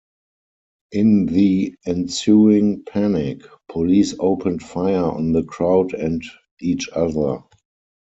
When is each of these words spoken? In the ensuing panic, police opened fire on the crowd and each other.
In 0.91 1.27
the 1.27 1.75
ensuing 1.85 2.83
panic, 2.85 3.43
police 3.69 4.15
opened 4.19 4.63
fire 4.63 5.03
on 5.05 5.31
the 5.31 5.43
crowd 5.43 5.93
and 5.93 6.23
each 6.59 6.89
other. 6.91 7.43